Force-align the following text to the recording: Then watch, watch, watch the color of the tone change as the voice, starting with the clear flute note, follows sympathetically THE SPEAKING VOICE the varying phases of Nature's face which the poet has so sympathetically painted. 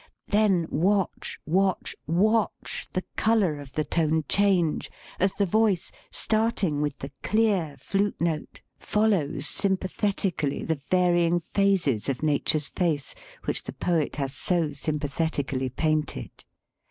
Then 0.29 0.65
watch, 0.71 1.37
watch, 1.45 1.95
watch 2.07 2.87
the 2.91 3.03
color 3.17 3.59
of 3.59 3.73
the 3.73 3.83
tone 3.83 4.23
change 4.27 4.89
as 5.19 5.31
the 5.35 5.45
voice, 5.45 5.91
starting 6.09 6.81
with 6.81 6.97
the 6.97 7.11
clear 7.21 7.75
flute 7.77 8.19
note, 8.19 8.61
follows 8.79 9.45
sympathetically 9.47 10.63
THE 10.65 10.73
SPEAKING 10.73 10.75
VOICE 10.75 10.87
the 10.89 10.89
varying 10.97 11.39
phases 11.39 12.09
of 12.09 12.23
Nature's 12.23 12.69
face 12.69 13.13
which 13.45 13.61
the 13.61 13.73
poet 13.73 14.15
has 14.15 14.33
so 14.33 14.71
sympathetically 14.71 15.69
painted. 15.69 16.31